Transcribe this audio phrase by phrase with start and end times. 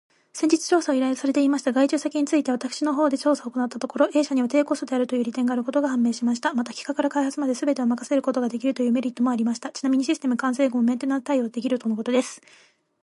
[0.33, 6.55] 先日調査を依頼されていました外注先について、私の方で調査を行ったところ、A 社には低コストであるという利点があることが判明しました。
[6.55, 9.69] また、企画から開発まですべてを任せることができるというメリットもありました。
[9.69, 12.41] ちなみにシステム完成後もメンテナンス対応できるとのことです。